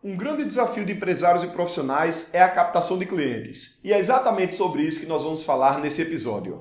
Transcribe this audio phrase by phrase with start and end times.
[0.00, 3.80] Um grande desafio de empresários e profissionais é a captação de clientes.
[3.82, 6.60] E é exatamente sobre isso que nós vamos falar nesse episódio.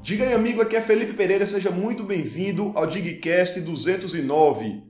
[0.00, 4.84] Diga aí, amigo, aqui é Felipe Pereira, seja muito bem-vindo ao Digcast 209,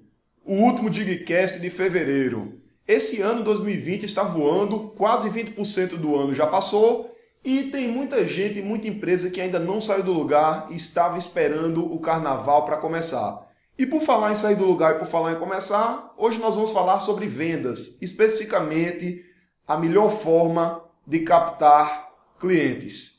[0.45, 2.61] o último Digcast de fevereiro.
[2.87, 8.61] Esse ano 2020 está voando, quase 20% do ano já passou e tem muita gente,
[8.61, 13.47] muita empresa que ainda não saiu do lugar e estava esperando o carnaval para começar.
[13.79, 16.73] E por falar em sair do lugar e por falar em começar, hoje nós vamos
[16.73, 19.25] falar sobre vendas, especificamente
[19.67, 22.09] a melhor forma de captar
[22.41, 23.19] clientes.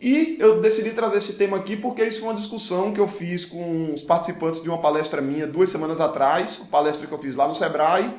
[0.00, 3.44] E eu decidi trazer esse tema aqui porque isso foi uma discussão que eu fiz
[3.44, 7.36] com os participantes de uma palestra minha duas semanas atrás, uma palestra que eu fiz
[7.36, 8.14] lá no Sebrae,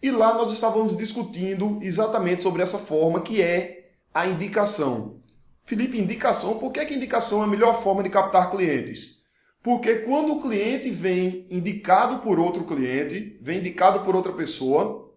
[0.00, 3.81] e lá nós estávamos discutindo exatamente sobre essa forma que é
[4.14, 5.18] a indicação.
[5.64, 9.22] Felipe, indicação, por que, é que indicação é a melhor forma de captar clientes?
[9.62, 15.14] Porque quando o cliente vem indicado por outro cliente, vem indicado por outra pessoa,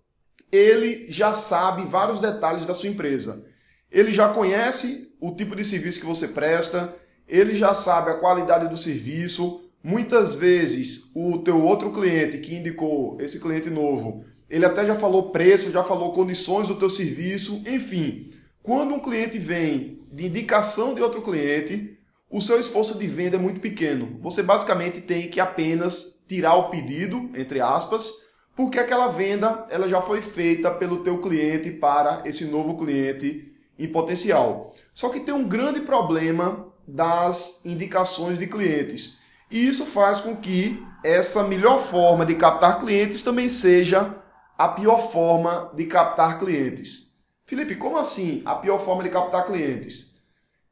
[0.52, 3.46] ele já sabe vários detalhes da sua empresa.
[3.92, 6.94] Ele já conhece o tipo de serviço que você presta,
[7.28, 9.64] ele já sabe a qualidade do serviço.
[9.84, 15.32] Muitas vezes o teu outro cliente que indicou esse cliente novo, ele até já falou
[15.32, 18.30] preço, já falou condições do teu serviço, enfim.
[18.66, 22.00] Quando um cliente vem de indicação de outro cliente,
[22.32, 24.18] o seu esforço de venda é muito pequeno.
[24.24, 28.12] Você basicamente tem que apenas tirar o pedido, entre aspas,
[28.56, 33.88] porque aquela venda ela já foi feita pelo teu cliente para esse novo cliente em
[33.88, 34.74] potencial.
[34.96, 39.20] Só que tem um grande problema das indicações de clientes.
[39.52, 44.16] E isso faz com que essa melhor forma de captar clientes também seja
[44.58, 47.05] a pior forma de captar clientes.
[47.48, 50.16] Felipe, como assim a pior forma de captar clientes?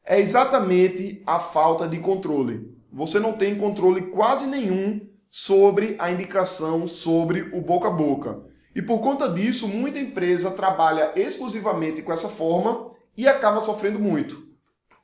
[0.04, 2.76] É exatamente a falta de controle.
[2.92, 8.42] Você não tem controle quase nenhum sobre a indicação, sobre o boca a boca.
[8.76, 14.44] E por conta disso, muita empresa trabalha exclusivamente com essa forma e acaba sofrendo muito.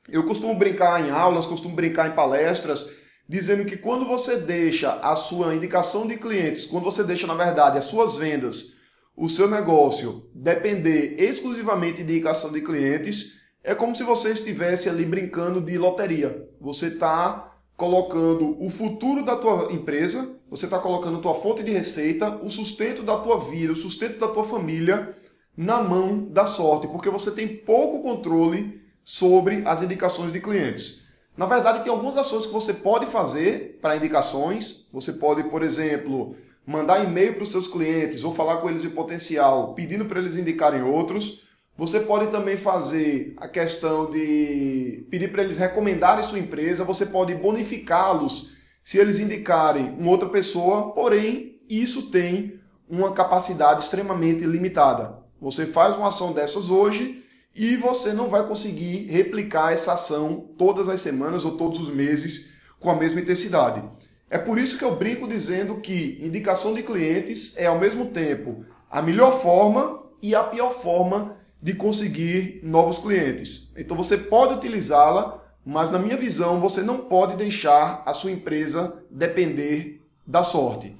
[0.08, 2.90] Eu costumo brincar em aulas, costumo brincar em palestras,
[3.28, 7.78] dizendo que quando você deixa a sua indicação de clientes, quando você deixa, na verdade,
[7.78, 8.79] as suas vendas
[9.20, 15.04] o seu negócio depender exclusivamente de indicação de clientes, é como se você estivesse ali
[15.04, 16.48] brincando de loteria.
[16.58, 21.70] Você está colocando o futuro da tua empresa, você está colocando a tua fonte de
[21.70, 25.14] receita, o sustento da tua vida, o sustento da tua família
[25.54, 31.02] na mão da sorte, porque você tem pouco controle sobre as indicações de clientes.
[31.36, 34.86] Na verdade, tem algumas ações que você pode fazer para indicações.
[34.90, 36.34] Você pode, por exemplo,
[36.66, 40.36] mandar e-mail para os seus clientes ou falar com eles em potencial, pedindo para eles
[40.36, 41.44] indicarem outros.
[41.76, 47.34] Você pode também fazer a questão de pedir para eles recomendarem sua empresa, você pode
[47.34, 55.18] bonificá-los se eles indicarem uma outra pessoa, porém, isso tem uma capacidade extremamente limitada.
[55.40, 60.88] Você faz uma ação dessas hoje e você não vai conseguir replicar essa ação todas
[60.88, 63.82] as semanas ou todos os meses com a mesma intensidade.
[64.30, 68.64] É por isso que eu brinco dizendo que indicação de clientes é ao mesmo tempo
[68.88, 73.72] a melhor forma e a pior forma de conseguir novos clientes.
[73.76, 79.02] Então você pode utilizá-la, mas na minha visão você não pode deixar a sua empresa
[79.10, 80.96] depender da sorte.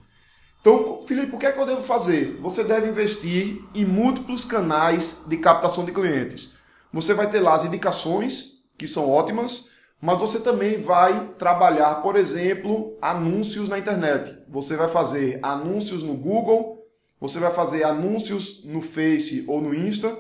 [0.60, 2.36] Então, Felipe, o que é que eu devo fazer?
[2.42, 6.54] Você deve investir em múltiplos canais de captação de clientes.
[6.92, 9.69] Você vai ter lá as indicações, que são ótimas,
[10.00, 14.34] mas você também vai trabalhar, por exemplo, anúncios na internet.
[14.48, 16.82] Você vai fazer anúncios no Google,
[17.20, 20.16] você vai fazer anúncios no Face ou no Insta.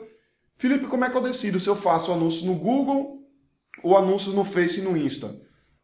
[0.58, 3.22] Felipe, como é que eu decido se eu faço anúncios no Google
[3.82, 5.40] ou anúncios no Face e no Insta?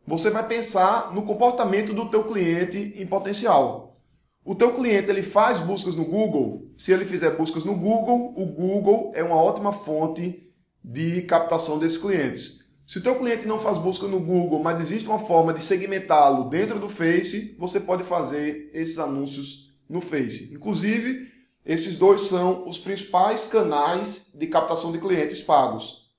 [0.06, 3.98] Você vai pensar no comportamento do teu cliente em potencial.
[4.44, 6.70] O teu cliente ele faz buscas no Google.
[6.76, 10.52] Se ele fizer buscas no Google, o Google é uma ótima fonte
[10.84, 12.66] de captação desses clientes.
[12.86, 16.49] Se o teu cliente não faz busca no Google, mas existe uma forma de segmentá-lo
[16.49, 20.55] dentro do Face, você pode fazer esses anúncios no Face.
[20.55, 21.28] Inclusive,
[21.64, 26.12] esses dois são os principais canais de captação de clientes pagos: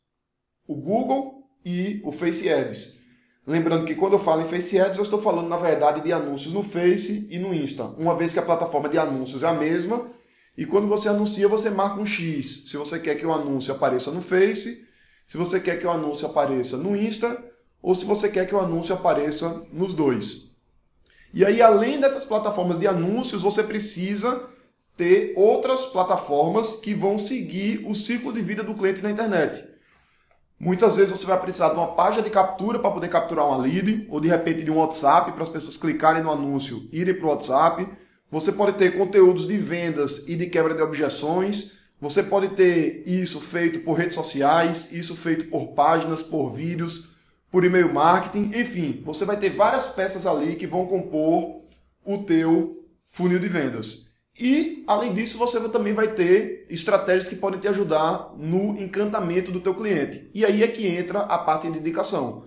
[0.68, 2.97] o Google e o Face Ads.
[3.45, 6.53] Lembrando que quando eu falo em Face Ads, eu estou falando na verdade de anúncios
[6.53, 10.06] no Face e no Insta, uma vez que a plataforma de anúncios é a mesma.
[10.57, 12.65] E quando você anuncia, você marca um X.
[12.68, 14.87] Se você quer que o anúncio apareça no Face,
[15.27, 17.44] se você quer que o anúncio apareça no Insta
[17.81, 20.56] ou se você quer que o anúncio apareça nos dois.
[21.33, 24.41] E aí, além dessas plataformas de anúncios, você precisa
[24.95, 29.63] ter outras plataformas que vão seguir o ciclo de vida do cliente na internet.
[30.59, 34.07] Muitas vezes você vai precisar de uma página de captura para poder capturar uma lead,
[34.09, 37.30] ou de repente de um WhatsApp para as pessoas clicarem no anúncio, irem para o
[37.30, 37.88] WhatsApp.
[38.31, 41.76] Você pode ter conteúdos de vendas e de quebra de objeções.
[41.99, 47.09] Você pode ter isso feito por redes sociais, isso feito por páginas, por vídeos,
[47.51, 51.61] por e-mail marketing, enfim, você vai ter várias peças ali que vão compor
[52.05, 54.07] o teu funil de vendas.
[54.39, 59.59] E, além disso, você também vai ter estratégias que podem te ajudar no encantamento do
[59.59, 60.29] teu cliente.
[60.35, 62.45] E aí é que entra a parte de indicação.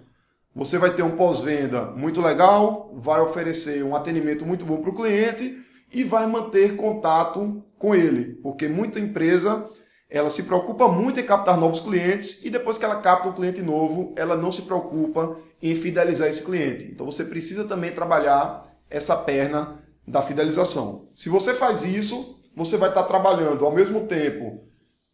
[0.54, 4.94] Você vai ter um pós-venda muito legal, vai oferecer um atendimento muito bom para o
[4.94, 5.58] cliente
[5.92, 9.68] e vai manter contato com ele, porque muita empresa
[10.08, 13.62] ela se preocupa muito em captar novos clientes e depois que ela capta um cliente
[13.62, 16.86] novo, ela não se preocupa em fidelizar esse cliente.
[16.86, 21.08] Então você precisa também trabalhar essa perna da fidelização.
[21.14, 24.64] Se você faz isso, você vai estar trabalhando ao mesmo tempo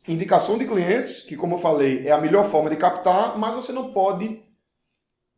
[0.09, 3.73] indicação de clientes, que como eu falei é a melhor forma de captar, mas você
[3.73, 4.43] não pode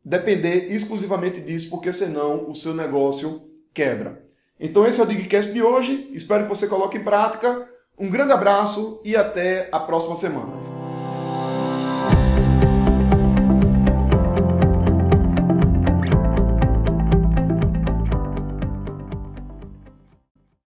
[0.05, 4.23] depender exclusivamente disso, porque senão o seu negócio quebra.
[4.59, 6.09] Então esse é o Digcast de hoje.
[6.13, 7.67] Espero que você coloque em prática.
[7.97, 10.78] Um grande abraço e até a próxima semana.